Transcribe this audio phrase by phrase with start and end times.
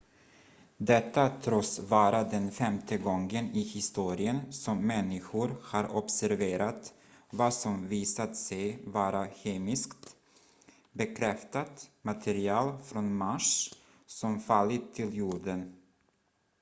[0.77, 6.93] detta tros vara den femte gången i historien som människor har observerat
[7.29, 10.15] vad som visat sig vara kemiskt
[10.91, 13.73] bekräftat material från mars
[14.05, 15.75] som fallit till jorden